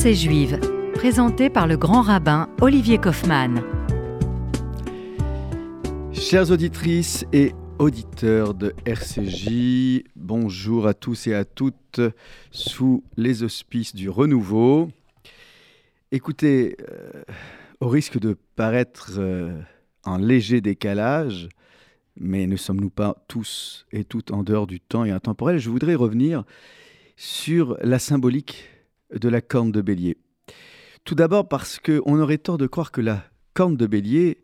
Pensée 0.00 0.14
juive, 0.14 0.58
présenté 0.94 1.50
par 1.50 1.66
le 1.66 1.76
grand 1.76 2.00
rabbin 2.00 2.48
Olivier 2.62 2.96
Kaufmann. 2.96 3.62
Chères 6.10 6.50
auditrices 6.50 7.26
et 7.34 7.52
auditeurs 7.78 8.54
de 8.54 8.72
RCJ, 8.86 10.04
bonjour 10.16 10.86
à 10.86 10.94
tous 10.94 11.26
et 11.26 11.34
à 11.34 11.44
toutes 11.44 12.00
sous 12.50 13.04
les 13.18 13.42
auspices 13.42 13.94
du 13.94 14.08
renouveau. 14.08 14.88
Écoutez, 16.12 16.78
euh, 16.90 17.22
au 17.80 17.88
risque 17.88 18.18
de 18.18 18.38
paraître 18.56 19.16
euh, 19.18 19.60
en 20.06 20.16
léger 20.16 20.62
décalage, 20.62 21.50
mais 22.16 22.46
ne 22.46 22.56
sommes-nous 22.56 22.88
pas 22.88 23.22
tous 23.28 23.84
et 23.92 24.04
toutes 24.04 24.30
en 24.30 24.44
dehors 24.44 24.66
du 24.66 24.80
temps 24.80 25.04
et 25.04 25.10
intemporel, 25.10 25.58
je 25.58 25.68
voudrais 25.68 25.94
revenir 25.94 26.44
sur 27.16 27.76
la 27.82 27.98
symbolique 27.98 28.79
de 29.12 29.28
la 29.28 29.40
corne 29.40 29.72
de 29.72 29.80
bélier. 29.80 30.16
Tout 31.04 31.14
d'abord 31.14 31.48
parce 31.48 31.78
qu'on 31.78 32.20
aurait 32.20 32.38
tort 32.38 32.58
de 32.58 32.66
croire 32.66 32.92
que 32.92 33.00
la 33.00 33.24
corne 33.54 33.76
de 33.76 33.86
bélier 33.86 34.38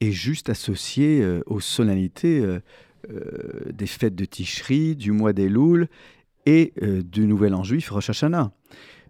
est 0.00 0.12
juste 0.12 0.48
associée 0.48 1.22
euh, 1.22 1.42
aux 1.46 1.60
solennités 1.60 2.40
euh, 2.40 2.60
euh, 3.10 3.72
des 3.72 3.86
fêtes 3.86 4.14
de 4.14 4.24
Tishri, 4.24 4.96
du 4.96 5.12
mois 5.12 5.32
des 5.32 5.48
Louls 5.48 5.88
et 6.46 6.72
du 6.80 7.26
Nouvel 7.26 7.54
An 7.54 7.62
juif 7.62 7.90
Rosh 7.90 8.08
Hashanah. 8.08 8.52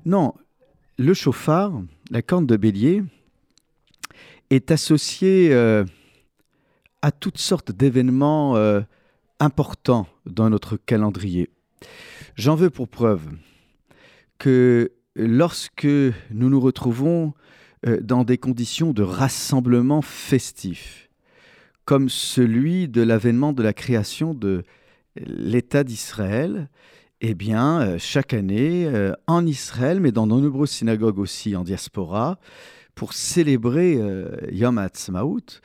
Non, 0.05 0.35
le 0.99 1.15
chauffard, 1.15 1.73
la 2.11 2.21
corne 2.21 2.47
de 2.47 2.57
bélier, 2.57 3.05
est 4.51 4.73
associé 4.73 5.55
à 5.55 7.13
toutes 7.13 7.39
sortes 7.39 7.71
d'événements 7.71 8.57
importants 9.39 10.09
dans 10.27 10.51
notre 10.51 10.77
calendrier. 10.77 11.49
J'en 12.35 12.57
veux 12.57 12.71
pour 12.71 12.89
preuve 12.89 13.29
que 14.39 14.91
lorsque 15.19 15.85
nous 15.85 16.49
nous 16.49 16.61
retrouvons 16.61 17.35
euh, 17.87 17.99
dans 18.01 18.25
des 18.25 18.39
conditions 18.39 18.93
de 18.93 19.03
rassemblement 19.03 20.01
festif, 20.01 21.11
comme 21.85 22.09
celui 22.09 22.89
de 22.89 23.03
l'avènement 23.03 23.53
de 23.53 23.63
la 23.63 23.73
création 23.73 24.33
de 24.33 24.63
l'État 25.17 25.85
d'Israël, 25.85 26.69
eh 27.21 27.35
bien, 27.35 27.81
euh, 27.81 27.97
chaque 27.99 28.33
année, 28.33 28.87
euh, 28.87 29.13
en 29.27 29.45
Israël, 29.45 30.01
mais 30.01 30.13
dans 30.13 30.27
de 30.27 30.33
nombreuses 30.33 30.71
synagogues 30.71 31.19
aussi 31.19 31.57
en 31.57 31.65
diaspora, 31.65 32.39
pour 32.95 33.13
célébrer 33.13 33.97
Yom 34.51 34.77
HaTzmaut, 34.77 35.61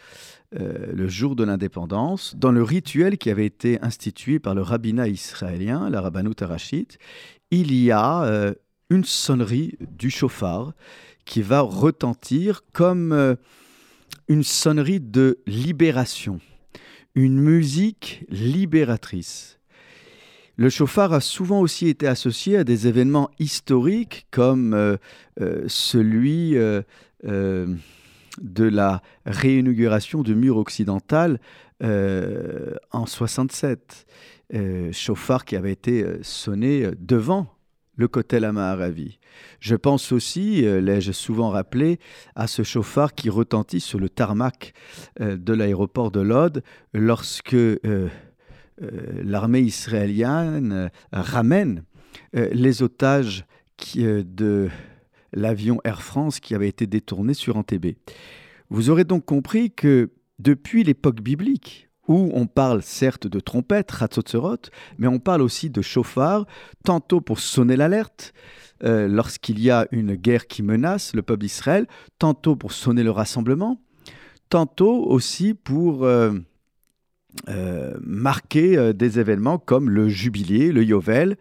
le 0.51 1.07
jour 1.07 1.35
de 1.35 1.43
l'indépendance, 1.43 2.35
dans 2.37 2.51
le 2.51 2.61
rituel 2.61 3.17
qui 3.17 3.31
avait 3.31 3.47
été 3.47 3.81
institué 3.81 4.37
par 4.37 4.53
le 4.53 4.61
rabbinat 4.61 5.07
israélien, 5.07 5.89
la 5.89 5.99
rabbanout 5.99 6.39
arachite, 6.39 6.99
il 7.49 7.73
y 7.73 7.89
a 7.89 8.53
une 8.93 9.03
sonnerie 9.03 9.75
du 9.81 10.11
chauffard 10.11 10.73
qui 11.25 11.41
va 11.41 11.61
retentir 11.61 12.61
comme 12.73 13.11
euh, 13.11 13.35
une 14.27 14.43
sonnerie 14.43 14.99
de 14.99 15.39
libération, 15.47 16.39
une 17.15 17.39
musique 17.39 18.23
libératrice. 18.29 19.59
Le 20.57 20.69
chauffard 20.69 21.11
a 21.13 21.21
souvent 21.21 21.59
aussi 21.59 21.87
été 21.87 22.07
associé 22.07 22.57
à 22.57 22.63
des 22.63 22.87
événements 22.87 23.31
historiques 23.39 24.27
comme 24.29 24.75
euh, 24.75 24.97
euh, 25.41 25.63
celui 25.67 26.55
de 27.23 28.63
la 28.63 29.01
réinauguration 29.25 30.21
du 30.21 30.35
mur 30.35 30.57
occidental 30.57 31.39
en 31.81 33.05
67. 33.05 34.05
chauffard 34.91 35.45
qui 35.45 35.55
avait 35.55 35.71
été 35.71 36.05
sonné 36.21 36.89
devant 36.99 37.47
le 37.95 38.07
Kotel 38.07 38.45
Amaharavi. 38.45 39.19
Je 39.59 39.75
pense 39.75 40.11
aussi, 40.11 40.65
euh, 40.65 40.81
l'ai-je 40.81 41.11
souvent 41.11 41.49
rappelé, 41.49 41.99
à 42.35 42.47
ce 42.47 42.63
chauffard 42.63 43.13
qui 43.13 43.29
retentit 43.29 43.79
sur 43.79 43.99
le 43.99 44.09
tarmac 44.09 44.73
euh, 45.21 45.37
de 45.37 45.53
l'aéroport 45.53 46.11
de 46.11 46.21
Lod 46.21 46.63
lorsque 46.93 47.53
euh, 47.53 48.09
l'armée 49.23 49.61
israélienne 49.61 50.89
ramène 51.11 51.83
les 52.33 52.81
otages 52.81 53.45
de 53.95 54.69
l'avion 55.31 55.79
Air 55.83 56.01
France 56.01 56.39
qui 56.39 56.55
avait 56.55 56.67
été 56.67 56.87
détourné 56.87 57.35
sur 57.35 57.55
Antébé. 57.55 57.97
Vous 58.69 58.89
aurez 58.89 59.03
donc 59.03 59.25
compris 59.25 59.71
que 59.71 60.09
depuis 60.39 60.83
l'époque 60.83 61.21
biblique, 61.21 61.89
où 62.07 62.31
on 62.33 62.47
parle 62.47 62.81
certes 62.81 63.27
de 63.27 63.39
trompette, 63.39 63.91
ratzotzerot, 63.91 64.57
mais 64.97 65.07
on 65.07 65.19
parle 65.19 65.41
aussi 65.41 65.69
de 65.69 65.81
chauffard, 65.81 66.45
tantôt 66.83 67.21
pour 67.21 67.39
sonner 67.39 67.75
l'alerte 67.75 68.33
euh, 68.83 69.07
lorsqu'il 69.07 69.59
y 69.59 69.71
a 69.71 69.87
une 69.91 70.15
guerre 70.15 70.47
qui 70.47 70.63
menace 70.63 71.13
le 71.13 71.21
peuple 71.21 71.41
d'Israël, 71.41 71.87
tantôt 72.19 72.55
pour 72.55 72.73
sonner 72.73 73.03
le 73.03 73.11
rassemblement, 73.11 73.79
tantôt 74.49 75.05
aussi 75.05 75.53
pour 75.53 76.03
euh, 76.03 76.33
euh, 77.47 77.93
marquer 78.01 78.93
des 78.93 79.19
événements 79.19 79.57
comme 79.57 79.89
le 79.89 80.09
jubilé, 80.09 80.71
le 80.71 80.83
yovel. 80.83 81.37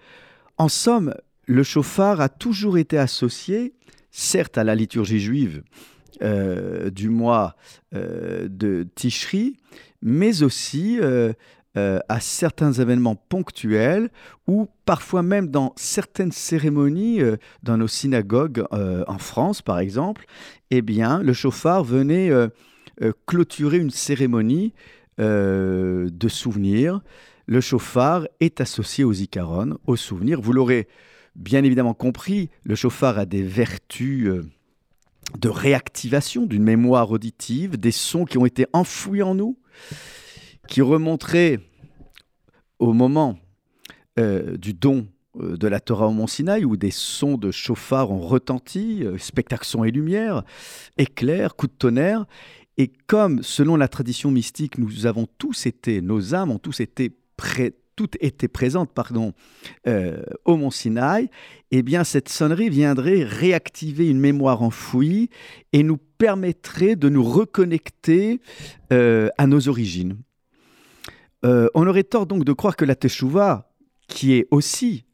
En 0.56 0.68
somme, 0.68 1.14
le 1.46 1.64
chauffard 1.64 2.20
a 2.20 2.28
toujours 2.28 2.78
été 2.78 2.96
associé, 2.96 3.74
certes 4.12 4.56
à 4.56 4.62
la 4.62 4.76
liturgie 4.76 5.20
juive, 5.20 5.64
du 6.22 7.08
mois 7.08 7.56
de 7.92 8.86
Tishri, 8.94 9.56
mais 10.02 10.42
aussi 10.42 10.98
euh, 11.00 11.32
euh, 11.78 12.00
à 12.10 12.20
certains 12.20 12.72
événements 12.72 13.16
ponctuels 13.16 14.10
ou 14.46 14.68
parfois 14.84 15.22
même 15.22 15.48
dans 15.48 15.72
certaines 15.76 16.32
cérémonies 16.32 17.22
euh, 17.22 17.36
dans 17.62 17.78
nos 17.78 17.88
synagogues 17.88 18.64
en 18.72 19.18
France 19.18 19.62
par 19.62 19.78
exemple, 19.78 20.26
eh 20.70 20.82
bien 20.82 21.22
le 21.22 21.32
chauffard 21.32 21.84
venait 21.84 22.30
clôturer 23.26 23.78
une 23.78 23.90
cérémonie 23.90 24.74
de 25.18 26.28
souvenirs. 26.28 27.00
Le 27.46 27.60
chauffard 27.60 28.26
est 28.40 28.60
associé 28.60 29.04
aux 29.04 29.12
zikaron, 29.12 29.78
aux 29.86 29.96
souvenirs. 29.96 30.40
Vous 30.40 30.52
l'aurez 30.52 30.88
bien 31.36 31.64
évidemment 31.64 31.94
compris, 31.94 32.50
le 32.64 32.74
chauffard 32.74 33.18
a 33.18 33.24
des 33.24 33.42
vertus 33.42 34.30
de 35.38 35.48
réactivation 35.48 36.46
d'une 36.46 36.62
mémoire 36.62 37.10
auditive, 37.10 37.78
des 37.78 37.90
sons 37.90 38.24
qui 38.24 38.38
ont 38.38 38.46
été 38.46 38.66
enfouis 38.72 39.22
en 39.22 39.34
nous, 39.34 39.58
qui 40.68 40.80
remonterait 40.82 41.60
au 42.78 42.92
moment 42.92 43.38
euh, 44.18 44.56
du 44.56 44.74
don 44.74 45.06
euh, 45.40 45.56
de 45.56 45.66
la 45.66 45.80
Torah 45.80 46.08
au 46.08 46.12
Mont 46.12 46.26
Sinaï, 46.26 46.64
où 46.64 46.76
des 46.76 46.90
sons 46.90 47.38
de 47.38 47.50
chauffard 47.50 48.10
ont 48.10 48.20
retenti, 48.20 49.04
euh, 49.04 49.16
spectacle 49.18 49.66
son 49.66 49.84
et 49.84 49.90
lumière, 49.90 50.42
éclairs, 50.98 51.56
coups 51.56 51.72
de 51.72 51.78
tonnerre. 51.78 52.26
Et 52.78 52.92
comme, 53.06 53.42
selon 53.42 53.76
la 53.76 53.88
tradition 53.88 54.30
mystique, 54.30 54.78
nous 54.78 55.06
avons 55.06 55.26
tous 55.38 55.66
été, 55.66 56.00
nos 56.00 56.34
âmes 56.34 56.50
ont 56.50 56.58
tous 56.58 56.80
été 56.80 57.16
prêts 57.36 57.74
toutes 58.02 58.16
étaient 58.20 58.48
présentes 58.48 58.90
pardon, 58.92 59.32
au 59.86 60.56
Mont 60.56 60.70
Sinaï, 60.70 61.30
eh 61.70 61.82
bien 61.82 62.02
cette 62.02 62.28
sonnerie 62.28 62.68
viendrait 62.68 63.22
réactiver 63.22 64.08
une 64.08 64.18
mémoire 64.18 64.62
enfouie 64.62 65.30
et 65.72 65.84
nous 65.84 65.98
permettrait 66.18 66.96
de 66.96 67.08
nous 67.08 67.22
reconnecter 67.22 68.40
à 68.90 69.46
nos 69.46 69.68
origines. 69.68 70.16
Euh, 71.44 71.68
on 71.74 71.86
aurait 71.86 72.04
tort 72.04 72.26
donc 72.26 72.44
de 72.44 72.52
croire 72.52 72.76
que 72.76 72.84
la 72.84 72.94
Teshuvah, 72.94 73.72
qui 74.08 74.34
est 74.34 74.46
aussi 74.50 75.04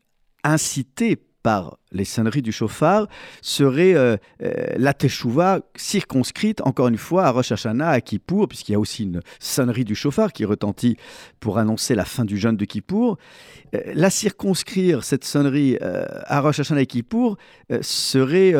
incitée 0.45 1.17
par 1.43 1.79
les 1.93 2.05
sonneries 2.05 2.43
du 2.43 2.53
chauffard 2.53 3.07
serait 3.41 3.95
euh, 3.95 4.17
euh, 4.43 4.53
la 4.77 4.93
teshuva 4.93 5.61
circonscrite, 5.77 6.61
encore 6.63 6.89
une 6.89 6.99
fois, 6.99 7.25
à 7.25 7.31
Rosh 7.31 7.53
Hashanah, 7.53 7.89
à 7.89 8.01
Kippour, 8.01 8.49
puisqu'il 8.49 8.73
y 8.73 8.75
a 8.75 8.79
aussi 8.79 9.05
une 9.05 9.21
sonnerie 9.39 9.85
du 9.85 9.95
chauffard 9.95 10.33
qui 10.33 10.45
retentit 10.45 10.97
pour 11.41 11.59
annoncer 11.59 11.95
la 11.95 12.05
fin 12.05 12.25
du 12.25 12.37
jeûne 12.37 12.57
de 12.57 12.65
Kippour. 12.65 13.19
Euh, 13.75 13.81
la 13.95 14.11
circonscrire, 14.11 15.05
cette 15.05 15.25
sonnerie, 15.25 15.79
à 15.81 16.41
Rosh 16.41 16.61
Hashanah 16.61 16.83
et 16.83 16.87
Kippour, 16.87 17.37
serait, 17.81 18.53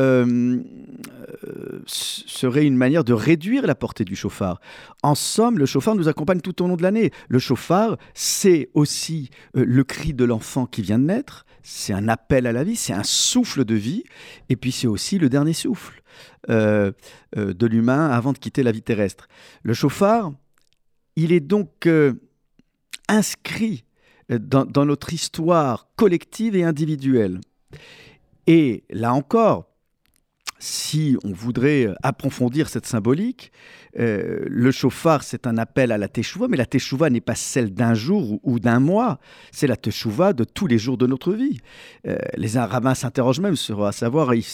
serait 1.87 2.65
une 2.65 2.77
manière 2.77 3.05
de 3.05 3.13
réduire 3.13 3.67
la 3.67 3.75
portée 3.75 4.05
du 4.05 4.17
chauffard. 4.17 4.61
En 5.03 5.15
somme, 5.15 5.59
le 5.59 5.67
chauffard 5.67 5.95
nous 5.95 6.09
accompagne 6.09 6.41
tout 6.41 6.63
au 6.63 6.69
long 6.69 6.77
de 6.77 6.83
l'année. 6.83 7.11
Le 7.29 7.39
chauffard, 7.39 7.97
c'est 8.15 8.71
aussi 8.75 9.31
le 9.55 9.85
cri 9.85 10.15
de 10.15 10.25
l'enfant 10.25 10.67
qui 10.67 10.83
vient 10.83 10.99
de 10.99 11.05
naître, 11.05 11.45
c'est 11.63 11.93
un 11.93 12.09
appel 12.09 12.47
à 12.47 12.53
la 12.53 12.65
vie, 12.65 12.77
c'est 12.77 12.93
un 12.93 13.03
souffle 13.03 13.65
de 13.65 13.75
vie, 13.75 14.05
et 14.49 14.57
puis 14.57 14.73
c'est 14.73 14.87
aussi 14.87 15.19
le 15.19 15.29
dernier 15.29 15.53
souffle 15.53 16.03
euh, 16.51 16.93
euh, 17.37 17.53
de 17.53 17.67
l'humain 17.67 18.09
avant 18.09 18.33
de 18.33 18.39
quitter 18.39 18.63
la 18.63 18.73
vie 18.73 18.83
terrestre. 18.83 19.29
Le 19.63 19.75
chauffard, 19.75 20.33
il 21.17 21.33
est 21.33 21.41
donc 21.41 21.87
euh, 21.87 22.15
inscrit 23.09 23.85
dans, 24.29 24.65
dans, 24.65 24.85
notre 24.85 25.13
histoire 25.13 25.89
collective 25.97 26.55
et 26.57 26.65
individuelle. 26.65 27.41
Et 28.47 28.85
là 28.91 29.15
encore, 29.15 29.69
si 30.59 31.17
on 31.25 31.33
voudrait 31.33 31.95
approfondir 32.03 32.69
cette 32.69 32.87
symbolique, 32.87 33.53
euh, 33.99 34.45
le 34.47 34.71
chauffard, 34.71 35.23
c'est 35.23 35.47
un 35.47 35.59
appel 35.59 35.93
à 35.93 35.99
la 35.99 36.09
teshuva, 36.09 36.49
mais 36.49 36.57
la 36.57 36.67
teshuva 36.67 37.11
n'est 37.11 37.21
pas 37.21 37.35
celle 37.35 37.73
d'un 37.73 37.95
jour 37.95 38.39
ou, 38.43 38.59
d'un 38.59 38.81
mois, 38.81 39.19
c'est 39.53 39.67
la 39.67 39.77
teshuva 39.77 40.33
de 40.33 40.45
tous 40.45 40.67
les 40.67 40.79
jours 40.79 40.99
de 40.99 41.07
notre 41.07 41.33
vie. 41.33 41.59
Euh, 42.07 42.17
les 42.37 42.59
rabbins 42.59 42.95
s'interrogent 42.95 43.41
même 43.41 43.57
sur 43.57 43.85
à 43.85 43.93
savoir, 43.93 44.35
il 44.35 44.45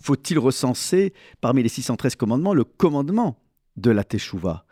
faut-il 0.00 0.38
recenser 0.38 1.12
parmi 1.40 1.62
les 1.62 1.68
613 1.68 2.16
commandements 2.16 2.54
le 2.54 2.64
commandement 2.64 3.38
de 3.76 3.90
la 3.90 4.04
Teshuvah 4.04 4.64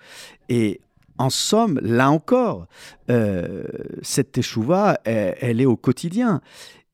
Et 0.48 0.80
en 1.18 1.30
somme, 1.30 1.78
là 1.82 2.10
encore, 2.10 2.66
euh, 3.10 3.64
cette 4.02 4.32
Teshuvah, 4.32 4.98
elle, 5.04 5.60
est 5.60 5.66
au 5.66 5.76
quotidien. 5.76 6.40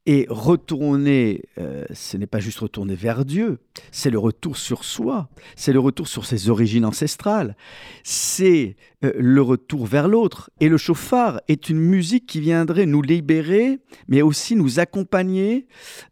Et 0.05 0.27
retourner, 0.29 1.45
euh, 1.59 1.85
ce 1.93 2.17
n'est 2.17 2.27
pas 2.27 2.41
juste 2.41 2.59
retourner 2.59 2.97
vers 2.97 3.25
Dieu, 3.25 3.61
c'est 3.93 4.11
le 4.11 4.19
retour 4.19 4.57
sur 4.57 4.83
soi, 4.83 5.29
c'est 5.55 5.73
le 5.73 5.79
retour 5.79 6.09
sur 6.09 6.25
ses 6.25 6.51
origines 6.51 6.85
ancestrales, 6.85 7.57
c'est 8.03 8.77
euh, 9.05 9.13
le 9.17 9.41
retour 9.43 9.87
vers 9.87 10.09
l'autre. 10.09 10.51
Et 10.59 10.69
le 10.69 10.77
chauffard 10.77 11.41
est 11.47 11.69
une 11.69 11.79
musique 11.79 12.27
qui 12.27 12.41
viendrait 12.41 12.87
nous 12.87 13.01
libérer, 13.01 13.79
mais 14.09 14.23
aussi 14.23 14.57
nous 14.57 14.81
accompagner 14.81 15.69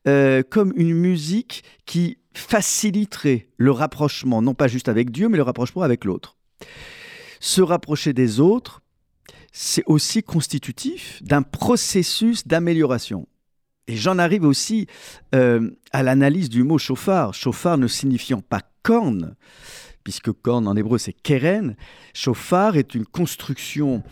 euh, 0.06 0.44
comme 0.48 0.72
une 0.76 0.94
musique 0.94 1.64
qui 1.84 2.19
faciliterait 2.32 3.48
le 3.56 3.72
rapprochement, 3.72 4.40
non 4.40 4.54
pas 4.54 4.69
juste 4.69 4.88
avec 4.88 5.10
Dieu, 5.10 5.28
mais 5.28 5.37
le 5.37 5.42
rapprochement 5.42 5.82
avec 5.82 6.04
l'autre. 6.04 6.37
Se 7.40 7.60
rapprocher 7.60 8.12
des 8.12 8.38
autres, 8.38 8.82
c'est 9.52 9.82
aussi 9.87 10.22
constitutif 10.22 11.20
d'un 11.25 11.42
processus 11.42 12.46
d'amélioration. 12.46 13.26
Et 13.86 13.96
j'en 13.96 14.18
arrive 14.18 14.44
aussi 14.44 14.86
euh, 15.34 15.70
à 15.92 16.02
l'analyse 16.02 16.48
du 16.48 16.62
mot 16.62 16.78
chauffard. 16.78 17.34
Chauffard 17.34 17.78
ne 17.78 17.86
signifiant 17.86 18.40
pas 18.40 18.62
corne, 18.82 19.34
puisque 20.04 20.32
corne 20.32 20.68
en 20.68 20.76
hébreu 20.76 20.98
c'est 20.98 21.12
keren. 21.12 21.76
Chauffard 22.14 22.76
est 22.76 22.94
une 22.94 23.06
construction 23.06 24.02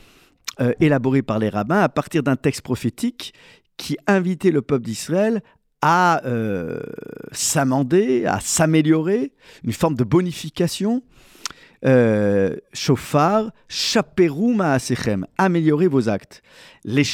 euh, 0.61 0.73
élaborée 0.81 1.23
par 1.23 1.39
les 1.39 1.49
rabbins 1.49 1.81
à 1.81 1.89
partir 1.89 2.23
d'un 2.23 2.37
texte 2.37 2.63
prophétique 2.63 3.33
qui 3.77 3.97
invitait 4.07 4.51
le 4.51 4.63
peuple 4.63 4.85
d'Israël 4.85 5.43
à 5.81 6.25
euh, 6.27 6.81
s'amender, 7.33 8.27
à 8.27 8.41
s'améliorer, 8.41 9.33
une 9.63 9.73
forme 9.73 9.95
de 9.95 10.05
bonification 10.05 11.03
euh, 11.85 12.57
chauffard, 12.73 13.51
chaperu 13.69 14.55
maasechem, 14.55 15.27
améliorer 15.37 15.87
vos 15.87 16.09
actes. 16.09 16.43
Les 16.85 17.05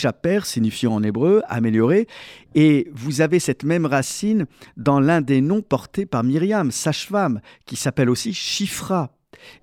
signifiant 0.44 0.94
en 0.94 1.02
hébreu 1.02 1.42
améliorer, 1.48 2.06
et 2.54 2.88
vous 2.92 3.20
avez 3.20 3.40
cette 3.40 3.64
même 3.64 3.86
racine 3.86 4.46
dans 4.76 5.00
l'un 5.00 5.20
des 5.20 5.40
noms 5.40 5.62
portés 5.62 6.06
par 6.06 6.24
Myriam, 6.24 6.70
sage-femme, 6.70 7.40
qui 7.66 7.76
s'appelle 7.76 8.10
aussi 8.10 8.32
Chifra. 8.32 9.10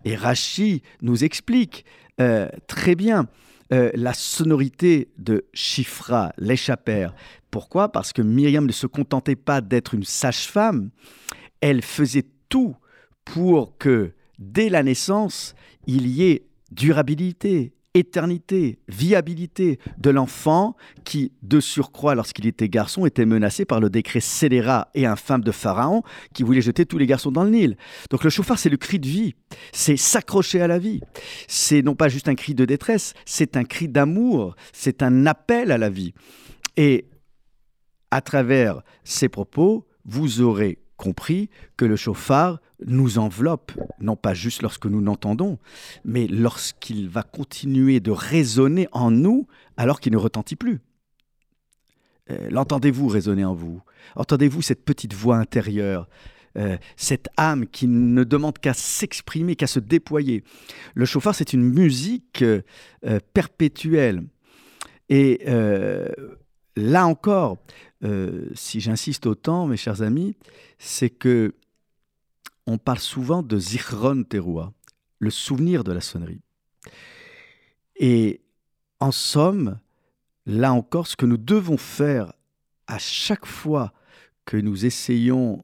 Et 0.05 0.15
Rashi 0.15 0.83
nous 1.01 1.23
explique 1.23 1.85
euh, 2.19 2.49
très 2.67 2.95
bien 2.95 3.27
euh, 3.73 3.89
la 3.93 4.13
sonorité 4.13 5.09
de 5.17 5.45
Chifra, 5.53 6.33
l'échapper. 6.37 7.07
Pourquoi? 7.49 7.91
Parce 7.91 8.13
que 8.13 8.21
Myriam 8.21 8.65
ne 8.65 8.71
se 8.71 8.85
contentait 8.85 9.35
pas 9.35 9.61
d'être 9.61 9.93
une 9.93 10.03
sage-femme, 10.03 10.89
elle 11.61 11.81
faisait 11.81 12.25
tout 12.49 12.75
pour 13.23 13.77
que 13.77 14.11
dès 14.41 14.69
la 14.69 14.83
naissance, 14.83 15.55
il 15.85 16.07
y 16.07 16.23
ait 16.23 16.47
durabilité, 16.71 17.73
éternité, 17.93 18.79
viabilité 18.87 19.79
de 19.97 20.09
l'enfant 20.09 20.75
qui, 21.03 21.31
de 21.43 21.59
surcroît, 21.59 22.15
lorsqu'il 22.15 22.47
était 22.47 22.69
garçon, 22.69 23.05
était 23.05 23.25
menacé 23.25 23.65
par 23.65 23.79
le 23.79 23.89
décret 23.89 24.19
scélérat 24.19 24.89
et 24.95 25.05
infâme 25.05 25.41
de 25.41 25.51
Pharaon 25.51 26.01
qui 26.33 26.43
voulait 26.43 26.61
jeter 26.61 26.85
tous 26.85 26.97
les 26.97 27.05
garçons 27.05 27.31
dans 27.31 27.43
le 27.43 27.49
Nil. 27.51 27.77
Donc 28.09 28.23
le 28.23 28.29
chauffard, 28.29 28.57
c'est 28.57 28.69
le 28.69 28.77
cri 28.77 28.99
de 28.99 29.07
vie, 29.07 29.35
c'est 29.73 29.97
s'accrocher 29.97 30.61
à 30.61 30.67
la 30.67 30.79
vie. 30.79 31.01
C'est 31.47 31.81
non 31.81 31.95
pas 31.95 32.09
juste 32.09 32.27
un 32.27 32.35
cri 32.35 32.55
de 32.55 32.65
détresse, 32.65 33.13
c'est 33.25 33.57
un 33.57 33.63
cri 33.63 33.87
d'amour, 33.87 34.55
c'est 34.73 35.03
un 35.03 35.25
appel 35.25 35.71
à 35.71 35.77
la 35.77 35.89
vie. 35.89 36.13
Et 36.77 37.05
à 38.09 38.21
travers 38.21 38.81
ces 39.03 39.29
propos, 39.29 39.85
vous 40.05 40.41
aurez 40.41 40.79
compris 41.01 41.49
que 41.77 41.85
le 41.85 41.95
chauffard 41.95 42.59
nous 42.85 43.17
enveloppe, 43.17 43.71
non 43.99 44.15
pas 44.15 44.35
juste 44.35 44.61
lorsque 44.61 44.85
nous 44.85 45.01
l'entendons, 45.01 45.57
mais 46.05 46.27
lorsqu'il 46.27 47.09
va 47.09 47.23
continuer 47.23 47.99
de 47.99 48.11
résonner 48.11 48.87
en 48.91 49.09
nous 49.09 49.47
alors 49.77 49.99
qu'il 49.99 50.13
ne 50.13 50.17
retentit 50.17 50.55
plus. 50.55 50.79
Euh, 52.29 52.49
l'entendez-vous 52.51 53.07
résonner 53.07 53.43
en 53.43 53.55
vous? 53.55 53.81
Entendez-vous 54.15 54.61
cette 54.61 54.85
petite 54.85 55.13
voix 55.13 55.37
intérieure 55.37 56.07
euh, 56.57 56.75
cette 56.97 57.29
âme 57.37 57.65
qui 57.65 57.87
ne 57.87 58.25
demande 58.25 58.59
qu'à 58.59 58.73
s'exprimer, 58.73 59.55
qu'à 59.55 59.67
se 59.67 59.79
déployer? 59.79 60.43
Le 60.95 61.05
chauffard, 61.05 61.33
c'est 61.33 61.53
une 61.53 61.63
musique 61.63 62.43
euh, 62.43 62.61
perpétuelle. 63.33 64.23
Et 65.07 65.45
là 66.75 67.05
encore, 67.07 67.57
euh, 68.03 68.49
si 68.55 68.79
j'insiste 68.79 69.25
autant, 69.25 69.67
mes 69.67 69.77
chers 69.77 70.01
amis, 70.01 70.35
c'est 70.79 71.09
que 71.09 71.53
on 72.67 72.77
parle 72.77 72.99
souvent 72.99 73.41
de 73.41 73.57
Zichron 73.57 74.23
Teruah, 74.23 74.71
le 75.19 75.29
souvenir 75.29 75.83
de 75.83 75.91
la 75.91 76.01
sonnerie. 76.01 76.41
Et 77.95 78.41
en 78.99 79.11
somme, 79.11 79.79
là 80.45 80.73
encore, 80.73 81.07
ce 81.07 81.15
que 81.15 81.25
nous 81.25 81.37
devons 81.37 81.77
faire 81.77 82.33
à 82.87 82.97
chaque 82.97 83.45
fois 83.45 83.93
que 84.45 84.57
nous 84.57 84.85
essayons 84.85 85.63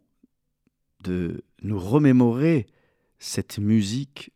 de 1.03 1.43
nous 1.61 1.79
remémorer 1.79 2.67
cette 3.19 3.59
musique 3.59 4.31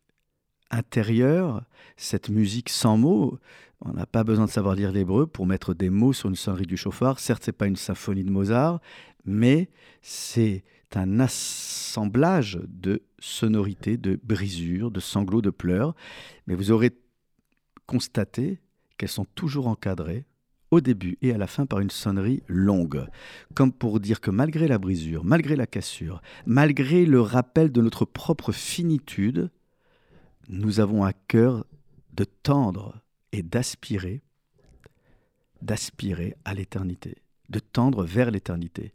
intérieure, 0.70 1.64
cette 1.98 2.30
musique 2.30 2.70
sans 2.70 2.98
mots, 2.98 3.40
on 3.82 3.94
n'a 3.94 4.06
pas 4.06 4.24
besoin 4.24 4.46
de 4.46 4.52
savoir 4.52 4.76
lire 4.76 4.92
l'hébreu 4.92 5.26
pour 5.26 5.46
mettre 5.46 5.74
des 5.74 5.90
mots 5.90 6.14
sur 6.14 6.30
une 6.30 6.36
sonnerie 6.36 6.68
du 6.68 6.78
chauffard. 6.78 7.20
Certes, 7.20 7.44
ce 7.44 7.50
n'est 7.50 7.58
pas 7.58 7.68
une 7.68 7.76
symphonie 7.76 8.24
de 8.24 8.32
Mozart, 8.32 8.80
mais 9.26 9.70
c'est 10.02 10.64
un 10.94 11.20
assemblage 11.20 12.60
de 12.68 13.02
sonorités, 13.20 13.98
de 13.98 14.20
brisures, 14.24 14.92
de 14.92 15.00
sanglots, 15.00 15.42
de 15.42 15.50
pleurs. 15.50 15.96
Mais 16.48 16.56
vous 16.56 16.72
aurez 16.72 16.92
constaté 17.88 18.60
qu'elles 18.98 19.10
sont 19.10 19.26
toujours 19.36 19.68
encadrées 19.68 20.26
au 20.70 20.80
début 20.80 21.18
et 21.22 21.34
à 21.34 21.38
la 21.38 21.48
fin 21.48 21.66
par 21.66 21.80
une 21.80 21.90
sonnerie 21.90 22.44
longue, 22.48 23.06
comme 23.54 23.74
pour 23.74 24.00
dire 24.00 24.22
que 24.22 24.32
malgré 24.32 24.68
la 24.68 24.78
brisure, 24.78 25.26
malgré 25.26 25.56
la 25.56 25.68
cassure, 25.68 26.22
malgré 26.46 27.06
le 27.06 27.20
rappel 27.20 27.72
de 27.72 27.82
notre 27.82 28.06
propre 28.06 28.52
finitude, 28.52 29.50
nous 30.48 30.80
avons 30.80 31.04
à 31.04 31.14
cœur 31.14 31.66
de 32.14 32.24
tendre 32.24 33.01
et 33.32 33.44
d'aspirer, 33.44 34.22
d'aspirer 35.62 36.36
à 36.46 36.54
l'éternité, 36.54 37.18
de 37.50 37.60
tendre 37.60 38.04
vers 38.04 38.32
l'éternité. 38.32 38.94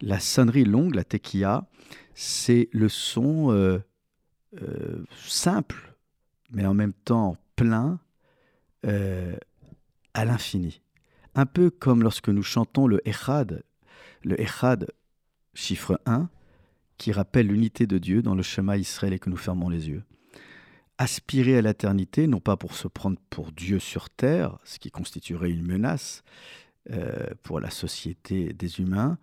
La 0.00 0.20
sonnerie 0.20 0.64
longue, 0.64 0.94
la 0.94 1.04
tequilla, 1.04 1.68
c'est 2.14 2.68
le 2.72 2.88
son 2.88 3.52
euh, 3.52 3.78
euh, 4.62 5.04
simple, 5.16 5.94
mais 6.50 6.66
en 6.66 6.74
même 6.74 6.92
temps 6.92 7.36
plein 7.56 8.00
euh, 8.86 9.36
à 10.14 10.24
l'infini. 10.24 10.80
Un 11.34 11.46
peu 11.46 11.70
comme 11.70 12.02
lorsque 12.02 12.28
nous 12.28 12.42
chantons 12.42 12.86
le 12.86 13.06
Echad, 13.06 13.62
le 14.24 14.40
Echad, 14.40 14.90
chiffre 15.54 16.00
1, 16.06 16.28
qui 16.96 17.12
rappelle 17.12 17.46
l'unité 17.46 17.86
de 17.86 17.98
Dieu 17.98 18.22
dans 18.22 18.34
le 18.34 18.42
chemin 18.42 18.76
Israël 18.76 19.12
et 19.12 19.18
que 19.18 19.30
nous 19.30 19.36
fermons 19.36 19.68
les 19.68 19.88
yeux 19.88 20.02
aspirer 20.98 21.56
à 21.56 21.62
l'éternité, 21.62 22.26
non 22.26 22.40
pas 22.40 22.56
pour 22.56 22.74
se 22.74 22.88
prendre 22.88 23.18
pour 23.30 23.52
Dieu 23.52 23.78
sur 23.78 24.10
terre, 24.10 24.58
ce 24.64 24.78
qui 24.78 24.90
constituerait 24.90 25.50
une 25.50 25.64
menace 25.64 26.24
euh, 26.90 27.28
pour 27.44 27.60
la 27.60 27.70
société 27.70 28.52
des 28.52 28.80
humains, 28.80 29.16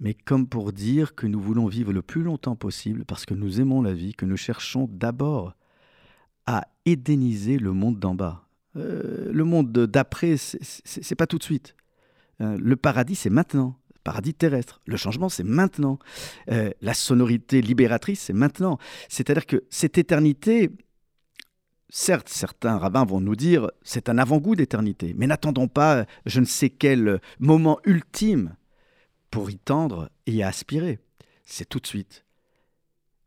mais 0.00 0.14
comme 0.14 0.48
pour 0.48 0.72
dire 0.72 1.14
que 1.14 1.26
nous 1.26 1.40
voulons 1.40 1.66
vivre 1.66 1.92
le 1.92 2.02
plus 2.02 2.22
longtemps 2.22 2.56
possible 2.56 3.04
parce 3.04 3.24
que 3.24 3.34
nous 3.34 3.60
aimons 3.60 3.80
la 3.82 3.94
vie, 3.94 4.14
que 4.14 4.26
nous 4.26 4.36
cherchons 4.36 4.88
d'abord 4.92 5.54
à 6.44 6.66
édéniser 6.84 7.58
le 7.58 7.72
monde 7.72 7.98
d'en 7.98 8.14
bas. 8.14 8.48
Euh, 8.76 9.32
le 9.32 9.44
monde 9.44 9.72
d'après, 9.72 10.36
c'est 10.36 11.14
pas 11.14 11.26
tout 11.26 11.38
de 11.38 11.44
suite. 11.44 11.76
Euh, 12.40 12.58
le 12.60 12.76
paradis, 12.76 13.14
c'est 13.14 13.30
maintenant 13.30 13.78
paradis 14.04 14.34
terrestre. 14.34 14.80
Le 14.86 14.96
changement, 14.96 15.28
c'est 15.28 15.42
maintenant. 15.42 15.98
la 16.46 16.94
sonorité 16.94 17.60
libératrice, 17.60 18.20
c'est 18.20 18.32
maintenant. 18.32 18.78
C'est-à-dire 19.08 19.46
que 19.46 19.64
cette 19.68 19.98
éternité, 19.98 20.70
Certes, 21.88 22.28
certains 22.28 22.78
rabbins 22.78 23.04
vont 23.04 23.20
nous 23.20 23.36
dire 23.36 23.70
c'est 23.82 24.08
un 24.08 24.18
avant-goût 24.18 24.56
d'éternité, 24.56 25.14
mais 25.16 25.26
n'attendons 25.26 25.68
pas 25.68 26.04
je 26.24 26.40
ne 26.40 26.44
sais 26.44 26.70
quel 26.70 27.20
moment 27.38 27.78
ultime 27.84 28.56
pour 29.30 29.50
y 29.50 29.56
tendre 29.56 30.10
et 30.26 30.32
y 30.32 30.42
aspirer. 30.42 30.98
C'est 31.44 31.68
tout 31.68 31.78
de 31.78 31.86
suite. 31.86 32.24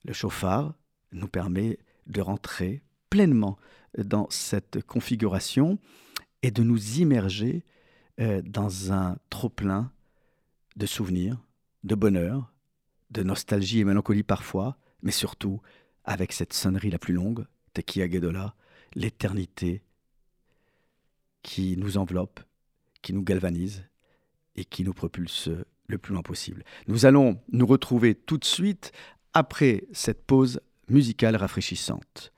Le 0.04 0.13
chauffard 0.13 0.74
nous 1.12 1.28
permet 1.28 1.80
de 2.08 2.22
rentrer 2.22 2.84
pleinement 3.10 3.58
dans 3.98 4.28
cette 4.30 4.84
configuration 4.86 5.80
et 6.42 6.51
de 6.51 6.63
nous 6.63 7.00
immerger 7.00 7.63
euh, 8.20 8.42
dans 8.44 8.92
un 8.92 9.18
trop-plein 9.30 9.92
de 10.75 10.86
souvenirs, 10.86 11.38
de 11.84 11.96
bonheur, 11.96 12.54
de 13.12 13.24
nostalgie 13.24 13.80
et 13.80 13.86
mélancolie 13.86 14.24
parfois, 14.24 14.78
mais 15.01 15.12
surtout 15.12 15.62
avec 16.04 16.32
cette 16.32 16.54
sonnerie 16.54 16.92
la 16.92 17.00
plus 17.00 17.13
longue, 17.13 17.46
Tekia 17.73 18.09
Gedola, 18.09 18.55
l'éternité 18.95 19.81
qui 21.43 21.77
nous 21.77 21.97
enveloppe, 21.97 22.39
qui 23.01 23.13
nous 23.13 23.23
galvanise 23.23 23.83
et 24.55 24.65
qui 24.65 24.83
nous 24.83 24.93
propulse 24.93 25.49
le 25.88 25.97
plus 25.97 26.13
loin 26.13 26.21
possible. 26.21 26.63
Nous 26.88 27.05
allons 27.05 27.39
nous 27.51 27.65
retrouver 27.65 28.15
tout 28.15 28.38
de 28.38 28.45
suite 28.45 28.91
après 29.33 29.85
cette 29.91 30.25
pause 30.25 30.59
musicale 30.89 31.35
rafraîchissante. 31.35 32.33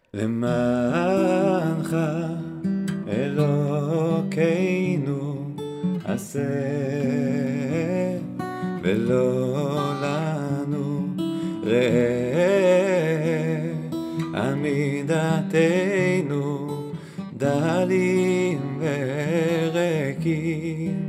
דלים 17.42 18.80
וריקים. 19.74 21.01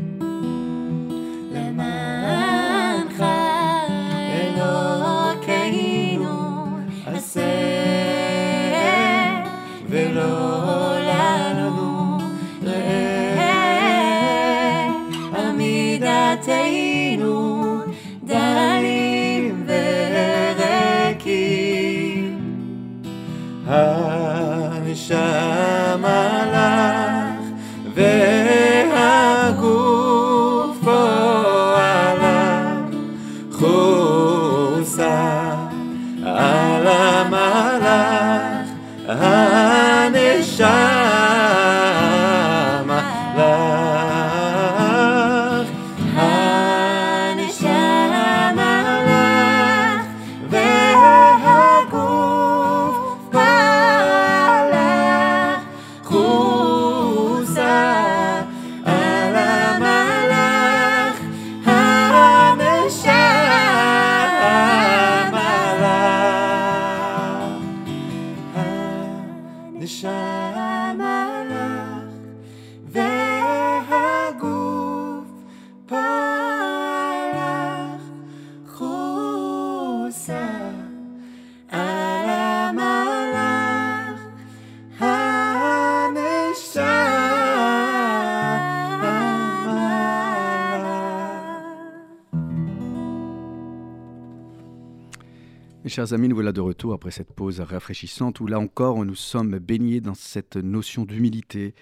Chers 95.88 96.12
amis, 96.12 96.28
nous 96.28 96.36
voilà 96.36 96.52
de 96.52 96.60
retour 96.60 96.92
après 96.92 97.10
cette 97.10 97.32
pause 97.32 97.60
rafraîchissante 97.60 98.40
où 98.40 98.46
là 98.46 98.58
encore 98.58 99.04
nous 99.04 99.14
sommes 99.14 99.58
baignés 99.58 100.00
dans 100.00 100.14
cette 100.14 100.56
notion 100.56 101.04
d'humilité. 101.04 101.74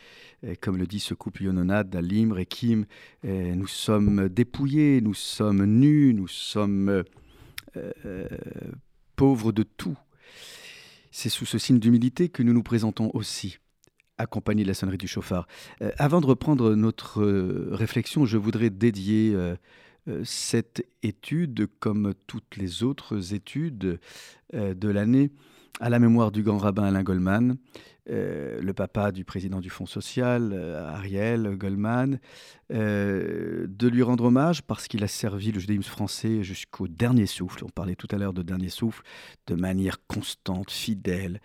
Comme 0.61 0.78
le 0.78 0.87
dit 0.87 1.00
ce 1.00 1.12
couple 1.12 1.42
Yononad, 1.45 1.95
Limre 1.97 2.38
et 2.38 2.47
Kim, 2.47 2.87
nous 3.25 3.66
sommes 3.66 4.28
dépouillés, 4.28 5.00
nous 5.00 5.14
sommes 5.14 5.64
nus, 5.66 6.14
nous 6.14 6.28
sommes 6.28 7.04
euh, 7.76 8.28
pauvres 9.16 9.52
de 9.52 9.62
tout. 9.62 9.99
C'est 11.11 11.28
sous 11.28 11.47
ce 11.47 11.59
signe 11.59 11.78
d'humilité 11.78 12.28
que 12.28 12.42
nous 12.42 12.52
nous 12.52 12.62
présentons 12.62 13.11
aussi 13.14 13.59
accompagné 14.21 14.62
de 14.62 14.69
la 14.69 14.75
sonnerie 14.75 14.99
du 14.99 15.09
chauffard. 15.09 15.47
Euh, 15.83 15.90
avant 15.99 16.21
de 16.21 16.26
reprendre 16.26 16.75
notre 16.75 17.21
euh, 17.23 17.69
réflexion, 17.73 18.26
je 18.26 18.37
voudrais 18.37 18.71
dédier 18.71 19.33
euh, 19.35 19.57
cette 20.25 20.87
étude, 21.02 21.69
comme 21.78 22.14
toutes 22.26 22.57
les 22.57 22.83
autres 22.83 23.35
études 23.35 23.99
euh, 24.54 24.75
de 24.75 24.88
l'année, 24.88 25.30
à 25.80 25.88
la 25.88 25.99
mémoire 25.99 26.30
du 26.30 26.42
grand 26.42 26.59
rabbin 26.59 26.85
Alain 26.85 27.02
Goldman, 27.02 27.57
euh, 28.09 28.61
le 28.61 28.73
papa 28.73 29.12
du 29.12 29.25
président 29.25 29.61
du 29.61 29.71
Fonds 29.71 29.87
social, 29.87 30.52
Ariel 30.88 31.57
Goldman, 31.57 32.19
de 32.71 33.88
lui 33.88 34.02
rendre 34.02 34.25
hommage 34.25 34.62
parce 34.62 34.87
qu'il 34.87 35.02
a 35.02 35.09
servi 35.09 35.52
le 35.52 35.61
judaïsme 35.61 35.83
français 35.83 36.42
jusqu'au 36.42 36.88
dernier 36.88 37.26
souffle. 37.26 37.64
On 37.64 37.69
parlait 37.69 37.97
tout 37.97 38.07
à 38.12 38.16
l'heure 38.16 38.33
de 38.33 38.42
dernier 38.42 38.69
souffle, 38.69 39.02
de 39.47 39.54
manière 39.54 40.07
constante, 40.07 40.71
fidèle. 40.71 41.40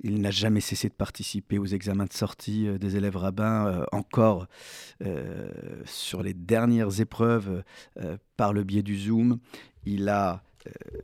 Il 0.00 0.20
n'a 0.20 0.30
jamais 0.30 0.60
cessé 0.60 0.88
de 0.88 0.94
participer 0.94 1.58
aux 1.58 1.66
examens 1.66 2.06
de 2.06 2.12
sortie 2.12 2.68
des 2.78 2.96
élèves 2.96 3.16
rabbins, 3.16 3.84
encore 3.92 4.46
sur 5.84 6.22
les 6.22 6.34
dernières 6.34 7.00
épreuves 7.00 7.64
par 8.36 8.52
le 8.52 8.62
biais 8.64 8.82
du 8.82 8.96
Zoom. 8.96 9.40
Il 9.84 10.08
a 10.08 10.42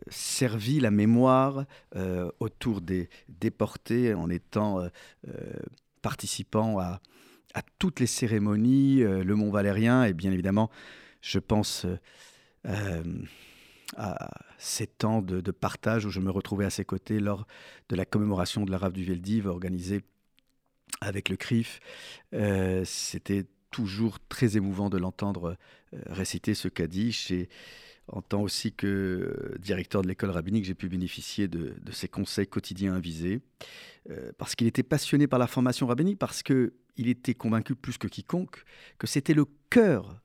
servi 0.09 0.81
la 0.81 0.91
mémoire 0.91 1.65
euh, 1.97 2.31
autour 2.41 2.81
des 2.81 3.09
déportés 3.29 4.15
en 4.15 4.29
étant 4.31 4.81
euh, 4.81 4.89
euh, 5.29 5.53
participant 6.03 6.79
à, 6.79 7.01
toutes 7.79 8.01
les 8.01 8.09
cérémonies, 8.09 8.97
le 8.99 9.35
Mont 9.37 9.53
Valérien, 9.53 10.03
et 10.03 10.13
bien 10.13 10.33
évidemment, 10.33 10.71
je 11.21 11.39
pense 11.39 11.87
à 13.97 14.31
ces 14.59 14.89
temps 14.89 15.23
de, 15.23 15.41
de, 15.41 15.51
partage 15.53 16.05
où 16.05 16.11
je 16.11 16.19
me 16.19 16.33
retrouvais 16.33 16.65
à 16.65 16.71
ses 16.71 16.85
côtés 16.85 17.21
lors 17.21 17.47
de 17.91 17.95
la 17.95 18.05
commémoration 18.05 18.65
de 18.65 18.73
la 18.73 18.79
rave 18.79 18.93
du 18.93 19.05
Veldiv 19.05 19.47
organisée 19.47 20.03
avec 21.01 21.29
le 21.29 21.37
CRIF. 21.37 21.79
C'était 22.85 23.47
toujours 23.71 24.19
très 24.29 24.57
émouvant 24.57 24.91
de 24.91 24.99
l'entendre 24.99 25.57
réciter 26.07 26.55
ce 26.55 26.67
Kaddish 26.67 27.31
et 27.31 27.49
en 28.09 28.23
tant 28.23 28.43
aussi 28.43 28.73
que 28.73 28.87
euh, 28.87 29.59
directeur 29.59 30.03
de 30.03 30.09
l'école 30.09 30.31
rabbinique, 30.31 30.65
j'ai 30.65 30.75
pu 30.75 30.89
bénéficier 30.89 31.49
de, 31.49 31.75
ses 31.91 32.09
conseils 32.09 32.47
quotidiens 32.47 32.95
avisés, 32.95 33.41
euh, 34.11 34.33
parce 34.37 34.55
qu'il 34.55 34.67
était 34.67 34.83
passionné 34.83 35.27
par 35.27 35.39
la 35.39 35.47
formation 35.47 35.87
rabbinique, 35.87 36.19
parce 36.19 36.43
qu'il 36.43 36.73
était 36.97 37.35
convaincu 37.35 37.75
plus 37.75 37.99
que 37.99 38.07
quiconque 38.07 38.65
que 38.99 39.07
c'était 39.07 39.35
le 39.35 39.47
cœur 39.71 40.21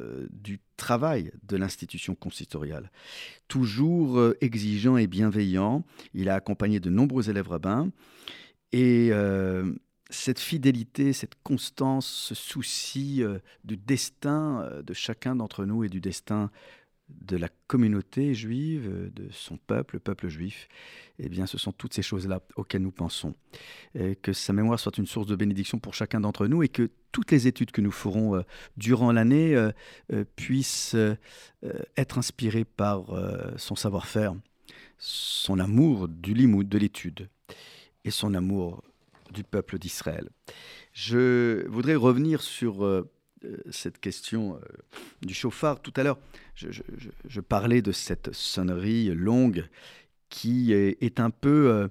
euh, 0.00 0.26
du 0.30 0.60
travail 0.76 1.32
de 1.42 1.56
l'institution 1.56 2.14
consistoriale. 2.14 2.90
Toujours 3.48 4.32
exigeant 4.40 4.96
et 4.96 5.06
bienveillant, 5.06 5.84
il 6.14 6.28
a 6.28 6.34
accompagné 6.34 6.80
de 6.80 6.90
nombreux 6.90 7.30
élèves 7.30 7.48
rabbins, 7.48 7.90
et 8.72 9.10
cette 10.10 10.38
fidélité, 10.38 11.14
cette 11.14 11.36
constance, 11.42 12.06
ce 12.06 12.34
souci 12.34 13.22
du 13.64 13.78
destin 13.78 14.70
de 14.82 14.92
chacun 14.92 15.36
d'entre 15.36 15.64
nous 15.64 15.84
et 15.84 15.88
du 15.88 16.02
destin 16.02 16.50
de 17.08 17.36
la 17.36 17.48
communauté 17.66 18.34
juive, 18.34 19.10
de 19.14 19.28
son 19.30 19.56
peuple, 19.56 19.96
le 19.96 20.00
peuple 20.00 20.28
juif, 20.28 20.68
eh 21.18 21.28
bien, 21.28 21.46
ce 21.46 21.58
sont 21.58 21.72
toutes 21.72 21.94
ces 21.94 22.02
choses-là 22.02 22.40
auxquelles 22.56 22.82
nous 22.82 22.92
pensons. 22.92 23.34
que 24.22 24.32
sa 24.32 24.52
mémoire 24.52 24.78
soit 24.78 24.98
une 24.98 25.06
source 25.06 25.26
de 25.26 25.36
bénédiction 25.36 25.78
pour 25.78 25.94
chacun 25.94 26.20
d'entre 26.20 26.46
nous 26.46 26.62
et 26.62 26.68
que 26.68 26.90
toutes 27.12 27.30
les 27.30 27.46
études 27.46 27.70
que 27.70 27.80
nous 27.80 27.90
ferons 27.90 28.36
euh, 28.36 28.42
durant 28.76 29.12
l'année 29.12 29.54
euh, 29.54 29.70
euh, 30.12 30.24
puissent 30.36 30.96
être 31.96 32.18
inspirées 32.18 32.64
par 32.64 33.06
son 33.56 33.74
savoir-faire, 33.74 34.34
son 34.98 35.58
amour 35.58 36.08
du 36.08 36.34
limoud, 36.34 36.68
de 36.68 36.78
l'étude 36.78 37.28
et 38.04 38.10
son 38.10 38.34
amour 38.34 38.84
du 39.32 39.42
peuple 39.42 39.78
d'Israël. 39.78 40.28
Je 40.92 41.66
voudrais 41.68 41.96
revenir 41.96 42.42
sur 42.42 43.04
cette 43.70 44.00
question 44.00 44.56
euh, 44.56 44.58
du 45.22 45.34
chauffard. 45.34 45.80
Tout 45.80 45.92
à 45.96 46.02
l'heure, 46.02 46.18
je, 46.54 47.40
parlais 47.40 47.82
de 47.82 47.92
cette 47.92 48.32
sonnerie 48.32 49.06
longue 49.14 49.68
qui 50.28 50.72
est, 50.72 51.20
un 51.20 51.30
peu, 51.30 51.70
euh, 51.70 51.88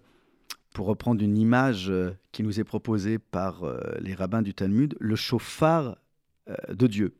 pour 0.74 0.88
reprendre 0.88 1.24
une 1.24 1.38
image 1.38 1.92
qui 2.32 2.44
nous 2.44 2.60
est 2.60 2.63
proposée 2.63 3.18
par 3.18 3.63
les 4.00 4.13
rabbins 4.13 4.42
du 4.42 4.54
Talmud, 4.54 4.96
le 5.00 5.16
chauffard 5.16 5.98
de 6.70 6.88
Dieu. 6.88 7.16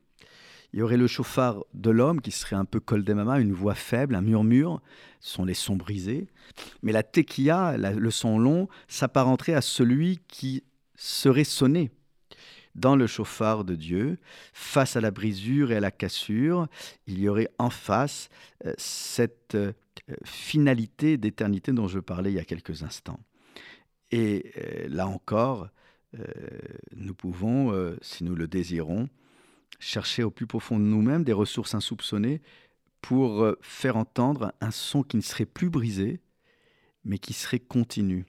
Il 0.74 0.80
y 0.80 0.84
aurait 0.84 0.98
le 0.98 1.08
chauffard 1.08 1.64
de 1.74 1.90
l'homme 1.90 2.22
qui 2.22 2.32
serait 2.32 2.56
un 2.56 2.66
peu 2.66 2.80
koldemama, 2.80 3.40
une 3.40 3.54
voix 3.54 3.74
faible, 3.74 4.16
un 4.16 4.22
murmure, 4.22 4.82
ce 5.22 5.34
sont 5.34 5.46
les 5.46 5.54
sons 5.54 5.76
brisés. 5.76 6.28
Mais 6.84 6.92
la 6.92 7.04
tequilla, 7.04 7.78
le 7.78 8.12
son 8.12 8.38
long, 8.38 8.68
s'apparenterait 8.88 9.54
à 9.54 9.62
celui 9.62 10.20
qui 10.28 10.64
serait 10.96 11.46
sonné 11.46 11.90
dans 12.78 12.96
le 12.96 13.08
chauffard 13.08 13.64
de 13.66 13.76
Dieu, 13.76 14.20
face 14.54 14.96
à 14.96 15.02
la 15.02 15.12
brisure 15.12 15.72
et 15.72 15.76
à 15.76 15.80
la 15.80 15.92
cassure, 15.92 16.68
il 17.08 17.20
y 17.20 17.28
aurait 17.28 17.50
en 17.58 17.72
face 17.72 18.30
euh, 18.66 18.74
cette 18.78 19.56
euh, 19.56 19.74
finalité 20.24 21.18
d'éternité 21.18 21.74
dont 21.74 21.88
je 21.88 22.00
parlais 22.00 22.32
il 22.32 22.36
y 22.36 22.40
a 22.40 22.46
quelques 22.46 22.84
instants. 22.84 23.20
Et 24.12 24.54
euh, 24.58 24.88
là 24.90 25.08
encore, 25.08 25.70
nous 26.96 27.14
pouvons, 27.14 27.96
si 28.02 28.24
nous 28.24 28.34
le 28.34 28.48
désirons, 28.48 29.10
chercher 29.78 30.24
au 30.24 30.32
plus 30.32 30.48
profond 30.48 30.80
de 30.80 30.84
nous-mêmes 30.84 31.26
des 31.26 31.34
ressources 31.34 31.76
insoupçonnées 31.76 32.42
pour 33.02 33.46
faire 33.62 33.98
entendre 33.98 34.54
un 34.62 34.72
son 34.72 35.04
qui 35.04 35.18
ne 35.18 35.22
serait 35.22 35.46
plus 35.46 35.70
brisé, 35.70 36.22
mais 37.04 37.20
qui 37.20 37.34
serait 37.34 37.60
continu. 37.60 38.26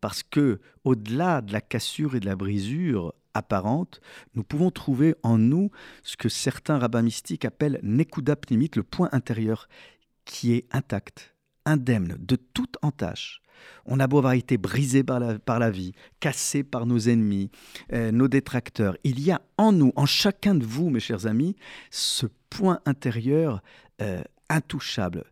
Parce 0.00 0.22
que, 0.22 0.60
au-delà 0.84 1.42
de 1.42 1.52
la 1.52 1.60
cassure 1.60 2.14
et 2.14 2.20
de 2.20 2.26
la 2.26 2.36
brisure 2.36 3.12
apparente, 3.36 4.00
nous 4.34 4.42
pouvons 4.42 4.70
trouver 4.70 5.14
en 5.22 5.38
nous 5.38 5.70
ce 6.02 6.16
que 6.16 6.28
certains 6.28 6.78
rabbins 6.78 7.02
mystiques 7.02 7.44
appellent 7.44 7.80
nekuda 7.82 8.36
pnimit, 8.36 8.70
le 8.76 8.82
point 8.82 9.08
intérieur, 9.12 9.68
qui 10.24 10.54
est 10.54 10.66
intact, 10.72 11.34
indemne 11.64 12.16
de 12.18 12.36
toute 12.36 12.76
entache. 12.82 13.40
On 13.86 14.00
a 14.00 14.06
beau 14.06 14.18
avoir 14.18 14.34
été 14.34 14.58
brisé 14.58 15.02
par 15.02 15.20
la, 15.20 15.38
par 15.38 15.58
la 15.58 15.70
vie, 15.70 15.92
cassé 16.20 16.62
par 16.62 16.86
nos 16.86 16.98
ennemis, 16.98 17.50
euh, 17.92 18.10
nos 18.10 18.28
détracteurs. 18.28 18.96
Il 19.04 19.20
y 19.20 19.30
a 19.30 19.40
en 19.56 19.72
nous, 19.72 19.92
en 19.96 20.06
chacun 20.06 20.54
de 20.54 20.64
vous, 20.64 20.90
mes 20.90 21.00
chers 21.00 21.26
amis, 21.26 21.56
ce 21.90 22.26
point 22.50 22.80
intérieur 22.84 23.62
euh, 24.02 24.22
intouchable, 24.50 25.24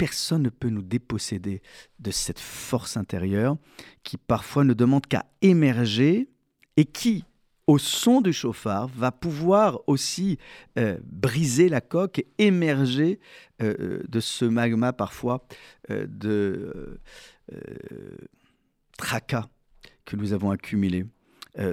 personne 0.00 0.42
ne 0.42 0.48
peut 0.48 0.70
nous 0.70 0.82
déposséder 0.82 1.62
de 1.98 2.10
cette 2.10 2.38
force 2.38 2.96
intérieure 2.96 3.56
qui 4.02 4.16
parfois 4.16 4.64
ne 4.64 4.72
demande 4.72 5.06
qu'à 5.06 5.26
émerger 5.42 6.30
et 6.76 6.86
qui, 6.86 7.24
au 7.70 7.78
son 7.78 8.20
du 8.20 8.32
chauffard, 8.32 8.88
va 8.88 9.12
pouvoir 9.12 9.80
aussi 9.86 10.38
euh, 10.76 10.98
briser 11.04 11.68
la 11.68 11.80
coque 11.80 12.18
et 12.18 12.26
émerger 12.38 13.20
euh, 13.62 14.02
de 14.08 14.18
ce 14.18 14.44
magma 14.44 14.92
parfois 14.92 15.46
euh, 15.90 16.04
de 16.08 17.00
tracas 18.98 19.48
que 20.04 20.16
nous 20.16 20.32
avons 20.32 20.50
accumulé 20.50 21.06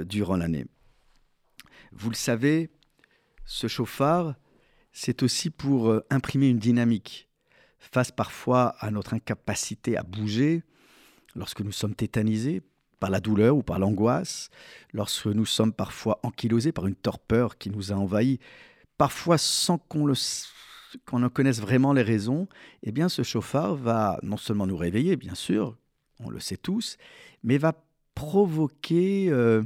durant 0.05 0.37
l'année. 0.37 0.65
Vous 1.91 2.09
le 2.09 2.15
savez, 2.15 2.69
ce 3.45 3.67
chauffard, 3.67 4.35
c'est 4.91 5.23
aussi 5.23 5.49
pour 5.49 6.01
imprimer 6.09 6.49
une 6.49 6.57
dynamique 6.57 7.27
face 7.79 8.11
parfois 8.11 8.75
à 8.79 8.91
notre 8.91 9.13
incapacité 9.13 9.97
à 9.97 10.03
bouger, 10.03 10.63
lorsque 11.35 11.61
nous 11.61 11.71
sommes 11.71 11.95
tétanisés 11.95 12.61
par 12.99 13.09
la 13.09 13.19
douleur 13.19 13.55
ou 13.55 13.63
par 13.63 13.79
l'angoisse, 13.79 14.49
lorsque 14.93 15.27
nous 15.27 15.45
sommes 15.45 15.73
parfois 15.73 16.19
ankylosés 16.23 16.71
par 16.71 16.87
une 16.87 16.95
torpeur 16.95 17.57
qui 17.57 17.69
nous 17.69 17.91
a 17.91 17.95
envahis, 17.95 18.39
parfois 18.97 19.37
sans 19.37 19.77
qu'on 19.77 21.23
en 21.23 21.29
connaisse 21.29 21.59
vraiment 21.59 21.93
les 21.93 22.01
raisons, 22.01 22.47
eh 22.83 22.91
bien 22.91 23.09
ce 23.09 23.23
chauffard 23.23 23.75
va 23.75 24.19
non 24.23 24.37
seulement 24.37 24.67
nous 24.67 24.77
réveiller, 24.77 25.15
bien 25.15 25.35
sûr, 25.35 25.77
on 26.19 26.29
le 26.29 26.39
sait 26.39 26.57
tous, 26.57 26.97
mais 27.43 27.57
va 27.57 27.73
provoquer 28.15 29.27
euh, 29.29 29.61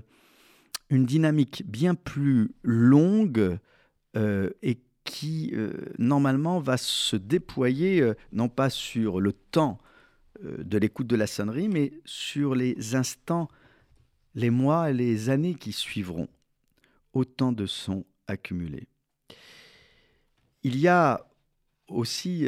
une 0.90 1.06
dynamique 1.06 1.64
bien 1.66 1.96
plus 1.96 2.52
longue 2.64 3.58
euh, 4.18 4.50
et 4.62 4.80
qui 5.06 5.52
euh, 5.54 5.72
normalement 5.98 6.60
va 6.60 6.76
se 6.78 7.16
déployer 7.16 8.12
non 8.34 8.50
pas 8.50 8.70
sur 8.70 9.22
le 9.22 9.32
temps 9.32 9.78
de 10.42 10.78
l'écoute 10.78 11.08
de 11.08 11.16
la 11.16 11.28
sonnerie, 11.28 11.70
mais 11.70 11.94
sur 12.06 12.56
les 12.56 12.96
instants, 12.96 13.50
les 14.36 14.50
mois 14.50 14.90
et 14.90 14.94
les 14.94 15.30
années 15.30 15.56
qui 15.56 15.72
suivront. 15.72 16.28
Autant 17.14 17.52
de 17.52 17.66
sons 17.66 18.06
accumulés. 18.28 18.88
Il 20.64 20.78
y 20.78 20.88
a 20.88 21.26
aussi 21.88 22.48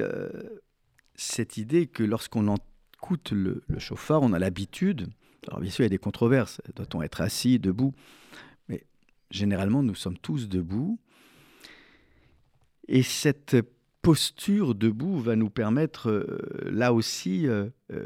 cette 1.15 1.57
idée 1.57 1.87
que 1.87 2.03
lorsqu'on 2.03 2.55
écoute 2.93 3.31
le, 3.31 3.63
le, 3.67 3.79
chauffard, 3.79 4.21
on 4.21 4.31
a 4.31 4.39
l'habitude, 4.39 5.09
alors 5.47 5.59
bien 5.59 5.69
sûr 5.69 5.81
il 5.81 5.85
y 5.85 5.87
a 5.87 5.89
des 5.89 5.97
controverses, 5.97 6.61
doit-on 6.75 7.01
être 7.01 7.19
assis, 7.19 7.59
debout, 7.59 7.93
mais 8.69 8.85
généralement 9.29 9.83
nous 9.83 9.95
sommes 9.95 10.17
tous 10.17 10.47
debout, 10.47 10.99
et 12.87 13.03
cette 13.03 13.57
posture 14.03 14.75
debout 14.75 15.17
va 15.17 15.35
nous 15.35 15.49
permettre, 15.49 16.09
euh, 16.09 16.69
là 16.69 16.93
aussi, 16.93 17.47
euh, 17.47 17.69
euh, 17.91 18.05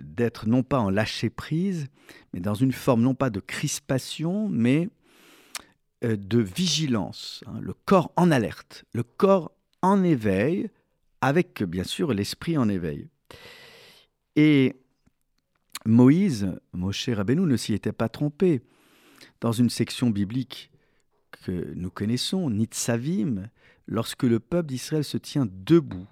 d'être 0.00 0.48
non 0.48 0.62
pas 0.62 0.80
en 0.80 0.90
lâcher 0.90 1.28
prise, 1.28 1.86
mais 2.32 2.40
dans 2.40 2.54
une 2.54 2.72
forme 2.72 3.02
non 3.02 3.14
pas 3.14 3.30
de 3.30 3.38
crispation, 3.38 4.48
mais 4.48 4.88
de 6.02 6.38
vigilance. 6.38 7.44
Hein, 7.46 7.60
le 7.60 7.74
corps 7.74 8.10
en 8.16 8.30
alerte, 8.30 8.86
le 8.94 9.02
corps 9.02 9.52
en 9.82 10.02
éveil, 10.02 10.70
avec 11.20 11.62
bien 11.62 11.84
sûr 11.84 12.14
l'esprit 12.14 12.56
en 12.56 12.70
éveil. 12.70 13.08
Et 14.34 14.76
Moïse, 15.84 16.58
Moshe 16.72 17.10
Rabbeinu, 17.10 17.42
ne 17.42 17.56
s'y 17.58 17.74
était 17.74 17.92
pas 17.92 18.08
trompé. 18.08 18.62
Dans 19.42 19.52
une 19.52 19.68
section 19.68 20.08
biblique 20.08 20.70
que 21.32 21.74
nous 21.74 21.90
connaissons, 21.90 22.48
Nitzavim, 22.48 23.50
lorsque 23.90 24.22
le 24.22 24.40
peuple 24.40 24.68
d'Israël 24.68 25.04
se 25.04 25.18
tient 25.18 25.46
debout. 25.50 26.06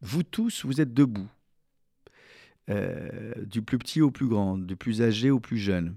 Vous 0.00 0.22
tous, 0.22 0.64
vous 0.64 0.80
êtes 0.80 0.94
debout, 0.94 1.28
euh, 2.70 3.32
du 3.44 3.60
plus 3.60 3.76
petit 3.76 4.00
au 4.00 4.10
plus 4.10 4.28
grand, 4.28 4.56
du 4.56 4.76
plus 4.76 5.02
âgé 5.02 5.30
au 5.30 5.40
plus 5.40 5.58
jeune. 5.58 5.96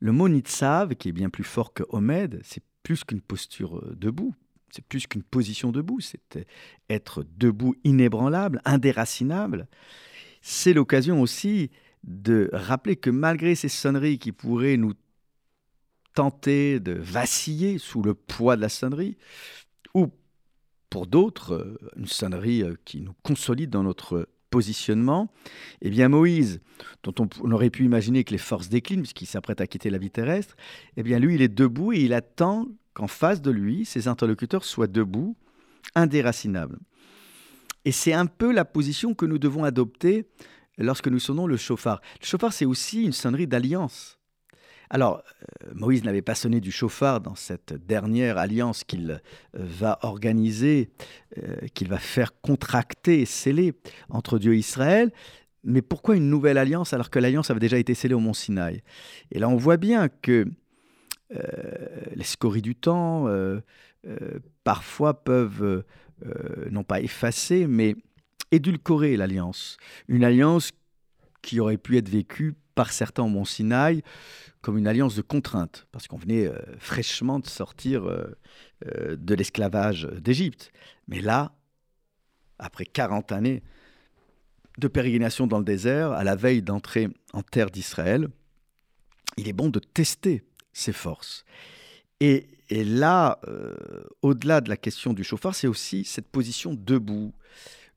Le 0.00 0.12
mot 0.12 0.28
Nitzav, 0.28 0.96
qui 0.96 1.08
est 1.08 1.12
bien 1.12 1.30
plus 1.30 1.44
fort 1.44 1.72
que 1.72 1.84
Omed, 1.88 2.40
c'est 2.42 2.62
plus 2.82 3.04
qu'une 3.04 3.20
posture 3.20 3.78
euh, 3.78 3.94
debout, 3.96 4.34
c'est 4.70 4.84
plus 4.84 5.06
qu'une 5.06 5.22
position 5.22 5.72
debout, 5.72 6.00
c'est 6.00 6.46
être 6.88 7.24
debout 7.36 7.74
inébranlable, 7.84 8.60
indéracinable. 8.64 9.68
C'est 10.42 10.72
l'occasion 10.72 11.22
aussi 11.22 11.70
de 12.04 12.50
rappeler 12.52 12.96
que 12.96 13.10
malgré 13.10 13.54
ces 13.54 13.68
sonneries 13.68 14.18
qui 14.18 14.32
pourraient 14.32 14.76
nous 14.76 14.94
tenter 16.14 16.80
de 16.80 16.92
vaciller 16.92 17.78
sous 17.78 18.02
le 18.02 18.14
poids 18.14 18.56
de 18.56 18.60
la 18.60 18.68
sonnerie, 18.68 19.16
ou 19.94 20.08
pour 20.88 21.06
d'autres, 21.06 21.54
euh, 21.54 21.78
une 21.96 22.06
sonnerie 22.06 22.62
euh, 22.62 22.74
qui 22.84 23.00
nous 23.00 23.14
consolide 23.22 23.70
dans 23.70 23.84
notre 23.84 24.28
positionnement, 24.50 25.32
eh 25.80 25.90
bien 25.90 26.08
Moïse, 26.08 26.60
dont 27.04 27.14
on, 27.42 27.50
aurait 27.52 27.70
pu 27.70 27.84
imaginer 27.84 28.24
que 28.24 28.32
les 28.32 28.38
forces 28.38 28.68
déclinent 28.68 29.02
puisqu'il 29.02 29.26
s'apprête 29.26 29.60
à 29.60 29.68
quitter 29.68 29.90
la 29.90 29.98
vie 29.98 30.10
terrestre, 30.10 30.56
eh 30.96 31.04
bien 31.04 31.20
lui, 31.20 31.36
il 31.36 31.42
est 31.42 31.48
debout 31.48 31.92
et 31.92 32.00
il 32.00 32.12
attend 32.12 32.66
qu'en 32.92 33.06
face 33.06 33.40
de 33.40 33.52
lui, 33.52 33.84
ses 33.84 34.08
interlocuteurs 34.08 34.64
soient 34.64 34.88
debout, 34.88 35.36
indéracinables. 35.94 36.78
Et 37.84 37.92
c'est 37.92 38.12
un 38.12 38.26
peu 38.26 38.52
la 38.52 38.64
position 38.64 39.14
que 39.14 39.24
nous 39.24 39.38
devons 39.38 39.64
adopter 39.64 40.26
lorsque 40.76 41.08
nous 41.08 41.20
sonnons 41.20 41.46
le 41.46 41.56
chauffard. 41.56 42.00
Le 42.20 42.26
chauffard, 42.26 42.52
c'est 42.52 42.66
aussi 42.66 43.04
une 43.04 43.12
sonnerie 43.12 43.46
d'alliance. 43.46 44.19
Alors, 44.92 45.22
euh, 45.62 45.70
Moïse 45.72 46.02
n'avait 46.02 46.20
pas 46.20 46.34
sonné 46.34 46.60
du 46.60 46.72
chauffard 46.72 47.20
dans 47.20 47.36
cette 47.36 47.72
dernière 47.72 48.38
alliance 48.38 48.82
qu'il 48.82 49.12
euh, 49.12 49.18
va 49.52 50.00
organiser, 50.02 50.90
euh, 51.38 51.56
qu'il 51.74 51.88
va 51.88 51.98
faire 51.98 52.32
contracter 52.40 53.20
et 53.20 53.24
sceller 53.24 53.74
entre 54.08 54.40
Dieu 54.40 54.54
et 54.54 54.58
Israël. 54.58 55.12
Mais 55.62 55.80
pourquoi 55.80 56.16
une 56.16 56.28
nouvelle 56.28 56.58
alliance 56.58 56.92
alors 56.92 57.08
que 57.08 57.20
l'alliance 57.20 57.50
avait 57.50 57.60
déjà 57.60 57.78
été 57.78 57.94
scellée 57.94 58.14
au 58.14 58.20
mont 58.20 58.32
Sinaï? 58.32 58.82
Et 59.30 59.38
là, 59.38 59.48
on 59.48 59.56
voit 59.56 59.76
bien 59.76 60.08
que 60.08 60.46
les 62.16 62.24
scories 62.24 62.62
du 62.62 62.74
temps, 62.74 63.28
parfois 64.64 65.22
peuvent 65.22 65.84
non 66.70 66.82
pas 66.82 67.02
effacer, 67.02 67.66
mais 67.66 67.94
édulcorer 68.50 69.18
l'alliance. 69.18 69.76
Une 70.08 70.24
alliance 70.24 70.72
qui 71.42 71.60
aurait 71.60 71.78
pu 71.78 71.96
être 71.96 72.08
vécue 72.08 72.54
par 72.74 72.92
certains 72.92 73.22
au 73.22 73.28
mont 73.28 73.44
Sinaï 73.44 74.02
comme 74.62 74.76
une 74.76 74.86
alliance 74.86 75.16
de 75.16 75.22
contrainte, 75.22 75.86
parce 75.90 76.06
qu'on 76.06 76.18
venait 76.18 76.46
euh, 76.46 76.58
fraîchement 76.78 77.38
de 77.38 77.46
sortir 77.46 78.04
euh, 78.04 78.36
euh, 78.86 79.16
de 79.16 79.34
l'esclavage 79.34 80.06
d'Égypte. 80.20 80.70
Mais 81.08 81.20
là, 81.20 81.52
après 82.58 82.84
40 82.84 83.32
années 83.32 83.62
de 84.78 84.88
pérégrination 84.88 85.46
dans 85.46 85.58
le 85.58 85.64
désert, 85.64 86.12
à 86.12 86.24
la 86.24 86.36
veille 86.36 86.62
d'entrer 86.62 87.08
en 87.32 87.42
terre 87.42 87.70
d'Israël, 87.70 88.28
il 89.36 89.48
est 89.48 89.54
bon 89.54 89.70
de 89.70 89.78
tester 89.78 90.44
ses 90.72 90.92
forces. 90.92 91.44
Et, 92.20 92.48
et 92.68 92.84
là, 92.84 93.40
au-delà 94.22 94.60
de 94.60 94.68
la 94.68 94.76
question 94.76 95.12
du 95.12 95.24
chauffard, 95.24 95.54
c'est 95.54 95.66
aussi 95.66 96.04
cette 96.04 96.28
position 96.28 96.74
debout, 96.74 97.32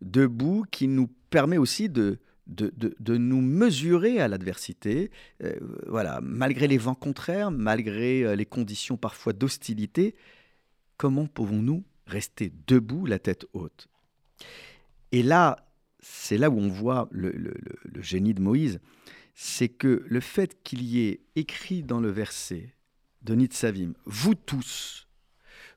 debout 0.01 0.65
qui 0.71 0.87
nous 0.87 1.07
permet 1.29 1.57
aussi 1.57 1.89
de, 1.89 2.19
de, 2.47 3.17
nous 3.17 3.41
mesurer 3.41 4.19
à 4.19 4.27
l'adversité, 4.27 5.11
euh, 5.43 5.55
voilà, 5.87 6.19
malgré 6.21 6.67
les 6.67 6.77
vents 6.77 6.95
contraires, 6.95 7.51
malgré 7.51 8.23
euh, 8.23 8.35
les 8.35 8.45
conditions 8.45 8.97
parfois 8.97 9.33
d'hostilité, 9.33 10.15
comment 10.97 11.27
pouvons-nous 11.27 11.83
rester 12.05 12.51
debout, 12.67 13.05
la 13.05 13.19
tête 13.19 13.45
haute? 13.53 13.87
Et 15.11 15.23
là, 15.23 15.73
c'est 15.99 16.37
là 16.37 16.49
où 16.49 16.59
on 16.59 16.67
voit 16.67 17.07
le, 17.11 17.33
génie 18.01 18.33
de 18.33 18.41
Moïse, 18.41 18.79
c'est 19.35 19.69
que 19.69 20.03
le 20.07 20.19
fait 20.19 20.61
qu'il 20.63 20.83
y 20.83 21.07
ait 21.07 21.21
écrit 21.35 21.81
dans 21.81 21.99
le 21.99 22.11
verset 22.11 22.73
de 23.21 23.35
Nitzavim. 23.35 23.93
Vous 24.05 24.35
tous, 24.35 25.02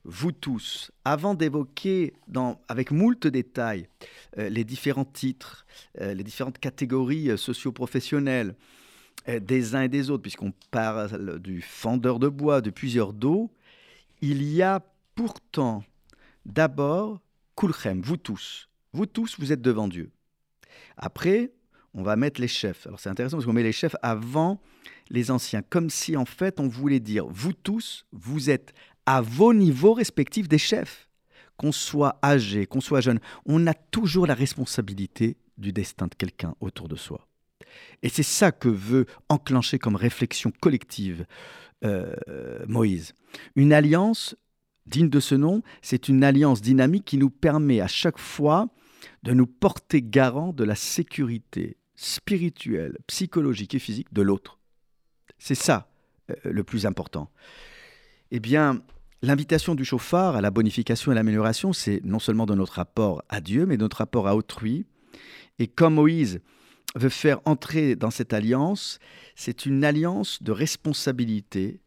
vous 0.06 0.30
tous, 0.30 0.92
avant 1.04 1.34
d'évoquer 1.34 2.14
avec 2.68 2.92
moult 2.92 3.26
détails 3.26 3.88
euh, 4.38 4.48
les 4.48 4.62
différents 4.62 5.04
titres, 5.04 5.66
euh, 6.00 6.14
les 6.14 6.22
différentes 6.22 6.58
catégories 6.58 7.30
euh, 7.30 7.36
socio-professionnelles 7.36 8.54
des 9.40 9.74
uns 9.74 9.82
et 9.82 9.88
des 9.88 10.10
autres, 10.10 10.22
puisqu'on 10.22 10.52
parle 10.70 11.40
du 11.40 11.60
fendeur 11.60 12.20
de 12.20 12.28
bois, 12.28 12.60
de 12.60 12.70
plusieurs 12.70 13.12
dos, 13.12 13.50
il 14.20 14.44
y 14.44 14.62
a 14.62 14.80
pourtant 15.16 15.82
d'abord 16.44 17.20
Kulchem, 17.56 18.02
vous 18.02 18.18
tous. 18.18 18.68
Vous 18.92 19.06
tous, 19.06 19.34
vous 19.40 19.50
êtes 19.50 19.62
devant 19.62 19.88
Dieu. 19.88 20.12
Après, 20.96 21.50
on 21.92 22.04
va 22.04 22.14
mettre 22.14 22.40
les 22.40 22.46
chefs. 22.46 22.86
Alors 22.86 23.00
c'est 23.00 23.08
intéressant 23.08 23.38
parce 23.38 23.46
qu'on 23.46 23.52
met 23.52 23.64
les 23.64 23.72
chefs 23.72 23.96
avant 24.00 24.60
les 25.10 25.32
anciens, 25.32 25.62
comme 25.62 25.90
si 25.90 26.16
en 26.16 26.24
fait 26.24 26.60
on 26.60 26.68
voulait 26.68 27.00
dire, 27.00 27.26
vous 27.26 27.52
tous, 27.52 28.06
vous 28.12 28.48
êtes 28.48 28.74
à 29.06 29.20
vos 29.20 29.54
niveaux 29.54 29.94
respectifs 29.94 30.48
des 30.48 30.58
chefs. 30.58 31.08
Qu'on 31.56 31.72
soit 31.72 32.18
âgé, 32.22 32.66
qu'on 32.66 32.82
soit 32.82 33.00
jeune, 33.00 33.18
on 33.46 33.66
a 33.66 33.72
toujours 33.72 34.26
la 34.26 34.34
responsabilité 34.34 35.38
du 35.56 35.72
destin 35.72 36.06
de 36.06 36.14
quelqu'un 36.14 36.54
autour 36.60 36.86
de 36.86 36.96
soi. 36.96 37.26
Et 38.02 38.10
c'est 38.10 38.22
ça 38.22 38.52
que 38.52 38.68
veut 38.68 39.06
enclencher 39.30 39.78
comme 39.78 39.96
réflexion 39.96 40.52
collective 40.60 41.24
euh, 41.84 42.14
Moïse. 42.68 43.14
Une 43.54 43.72
alliance 43.72 44.36
digne 44.86 45.08
de 45.08 45.20
ce 45.20 45.34
nom, 45.34 45.62
c'est 45.82 46.08
une 46.08 46.24
alliance 46.24 46.60
dynamique 46.60 47.04
qui 47.04 47.18
nous 47.18 47.30
permet 47.30 47.80
à 47.80 47.88
chaque 47.88 48.18
fois 48.18 48.68
de 49.22 49.32
nous 49.32 49.46
porter 49.46 50.02
garant 50.02 50.52
de 50.52 50.64
la 50.64 50.74
sécurité 50.74 51.76
spirituelle, 51.96 52.98
psychologique 53.06 53.74
et 53.74 53.78
physique 53.78 54.12
de 54.12 54.22
l'autre. 54.22 54.58
C'est 55.38 55.54
ça 55.54 55.88
euh, 56.30 56.34
le 56.44 56.64
plus 56.64 56.86
important. 56.86 57.30
Eh 58.30 58.40
bien, 58.40 58.82
L'invitation 59.22 59.74
du 59.74 59.84
chauffard 59.84 60.36
à 60.36 60.40
la 60.42 60.50
bonification 60.50 61.10
et 61.10 61.14
l'amélioration, 61.14 61.72
c'est 61.72 62.00
non 62.04 62.18
seulement 62.18 62.44
de 62.44 62.54
notre 62.54 62.74
rapport 62.74 63.22
à 63.28 63.40
Dieu, 63.40 63.64
mais 63.64 63.78
de 63.78 63.82
notre 63.82 63.98
rapport 63.98 64.28
à 64.28 64.36
autrui. 64.36 64.84
Et 65.58 65.66
comme 65.66 65.94
Moïse 65.94 66.40
veut 66.94 67.08
faire 67.08 67.40
entrer 67.46 67.96
dans 67.96 68.10
cette 68.10 68.34
alliance, 68.34 68.98
c'est 69.34 69.64
une 69.64 69.84
alliance 69.84 70.42
de 70.42 70.52
responsabilité. 70.52 71.80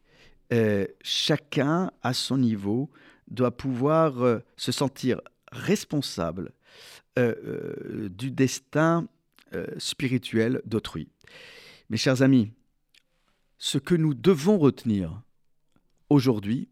Euh, 0.51 0.87
chacun, 1.03 1.91
à 2.01 2.13
son 2.13 2.37
niveau, 2.37 2.89
doit 3.27 3.55
pouvoir 3.55 4.23
euh, 4.23 4.39
se 4.57 4.71
sentir 4.71 5.21
responsable 5.51 6.51
euh, 7.19 8.09
du 8.09 8.31
destin 8.31 9.07
spirituel 9.79 10.61
d'autrui. 10.65 11.09
Mes 11.89 11.97
chers 11.97 12.21
amis, 12.21 12.51
ce 13.57 13.79
que 13.79 13.95
nous 13.95 14.13
devons 14.13 14.59
retenir 14.59 15.23
aujourd'hui, 16.11 16.69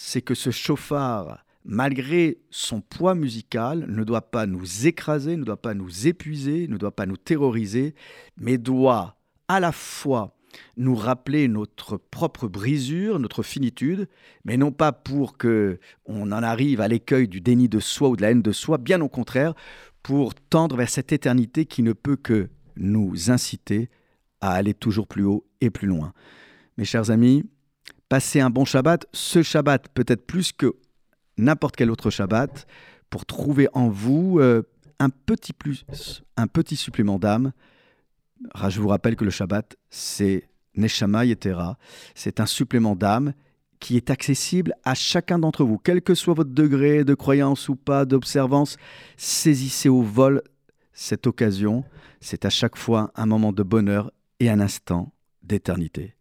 c'est 0.00 0.22
que 0.22 0.36
ce 0.36 0.50
chauffard, 0.50 1.44
malgré 1.64 2.38
son 2.50 2.80
poids 2.80 3.16
musical, 3.16 3.84
ne 3.88 4.04
doit 4.04 4.30
pas 4.30 4.46
nous 4.46 4.86
écraser, 4.86 5.36
ne 5.36 5.42
doit 5.42 5.60
pas 5.60 5.74
nous 5.74 6.06
épuiser, 6.06 6.68
ne 6.68 6.76
doit 6.76 6.94
pas 6.94 7.04
nous 7.04 7.16
terroriser, 7.16 7.96
mais 8.36 8.58
doit 8.58 9.16
à 9.48 9.58
la 9.58 9.72
fois 9.72 10.36
nous 10.76 10.94
rappeler 10.94 11.48
notre 11.48 11.96
propre 11.96 12.46
brisure, 12.46 13.18
notre 13.18 13.42
finitude, 13.42 14.08
mais 14.44 14.56
non 14.56 14.70
pas 14.70 14.92
pour 14.92 15.36
que 15.36 15.80
on 16.06 16.30
en 16.30 16.44
arrive 16.44 16.80
à 16.80 16.86
l'écueil 16.86 17.26
du 17.26 17.40
déni 17.40 17.68
de 17.68 17.80
soi 17.80 18.10
ou 18.10 18.16
de 18.16 18.22
la 18.22 18.30
haine 18.30 18.40
de 18.40 18.52
soi, 18.52 18.78
bien 18.78 19.00
au 19.00 19.08
contraire, 19.08 19.54
pour 20.04 20.32
tendre 20.36 20.76
vers 20.76 20.90
cette 20.90 21.12
éternité 21.12 21.66
qui 21.66 21.82
ne 21.82 21.92
peut 21.92 22.16
que 22.16 22.48
nous 22.76 23.32
inciter 23.32 23.90
à 24.40 24.52
aller 24.52 24.74
toujours 24.74 25.08
plus 25.08 25.24
haut 25.24 25.44
et 25.60 25.70
plus 25.70 25.88
loin. 25.88 26.12
Mes 26.76 26.84
chers 26.84 27.10
amis, 27.10 27.44
Passez 28.08 28.40
un 28.40 28.48
bon 28.48 28.64
Shabbat, 28.64 29.06
ce 29.12 29.42
Shabbat 29.42 29.88
peut-être 29.88 30.26
plus 30.26 30.52
que 30.52 30.74
n'importe 31.36 31.76
quel 31.76 31.90
autre 31.90 32.10
Shabbat, 32.10 32.66
pour 33.10 33.26
trouver 33.26 33.68
en 33.74 33.88
vous 33.88 34.38
euh, 34.40 34.62
un 34.98 35.10
petit 35.10 35.52
plus, 35.52 35.84
un 36.36 36.46
petit 36.46 36.76
supplément 36.76 37.18
d'âme. 37.18 37.52
Je 38.68 38.80
vous 38.80 38.88
rappelle 38.88 39.16
que 39.16 39.24
le 39.24 39.30
Shabbat, 39.30 39.76
c'est 39.90 40.48
Neshama 40.74 41.24
Yetera, 41.24 41.76
c'est 42.14 42.40
un 42.40 42.46
supplément 42.46 42.96
d'âme 42.96 43.34
qui 43.78 43.96
est 43.96 44.10
accessible 44.10 44.74
à 44.84 44.94
chacun 44.94 45.38
d'entre 45.38 45.64
vous, 45.64 45.78
quel 45.78 46.02
que 46.02 46.14
soit 46.14 46.34
votre 46.34 46.50
degré 46.50 47.04
de 47.04 47.14
croyance 47.14 47.68
ou 47.68 47.76
pas, 47.76 48.04
d'observance. 48.04 48.76
Saisissez 49.16 49.88
au 49.88 50.02
vol 50.02 50.42
cette 50.92 51.26
occasion. 51.26 51.84
C'est 52.20 52.44
à 52.44 52.50
chaque 52.50 52.76
fois 52.76 53.12
un 53.14 53.26
moment 53.26 53.52
de 53.52 53.62
bonheur 53.62 54.10
et 54.40 54.50
un 54.50 54.60
instant 54.60 55.12
d'éternité. 55.42 56.16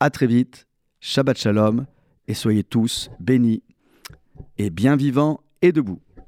À 0.00 0.08
très 0.08 0.26
vite 0.26 0.66
Shabbat 1.04 1.36
Shalom 1.36 1.84
et 2.28 2.34
soyez 2.34 2.62
tous 2.62 3.10
bénis 3.18 3.64
et 4.56 4.70
bien 4.70 4.94
vivants 4.94 5.40
et 5.60 5.72
debout. 5.72 6.00